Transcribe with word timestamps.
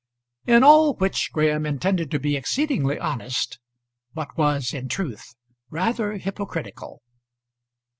In 0.47 0.63
all 0.63 0.95
which 0.95 1.31
Graham 1.31 1.63
intended 1.63 2.09
to 2.09 2.17
be 2.19 2.35
exceedingly 2.35 2.97
honest, 2.97 3.59
but 4.15 4.35
was, 4.35 4.73
in 4.73 4.89
truth, 4.89 5.35
rather 5.69 6.13
hypocritical. 6.13 7.03